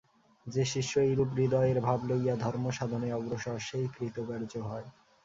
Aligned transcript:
যে 0.45 0.63
শিষ্য 0.65 0.93
এইরূপ 1.01 1.29
হৃদয়ের 1.35 1.77
ভাব 1.81 1.99
লইয়া 2.09 2.35
ধর্মসাধনে 2.37 3.09
অগ্রসর, 3.13 3.57
সেই 3.67 3.85
কৃতকার্য 3.95 4.53
হয়। 4.69 4.87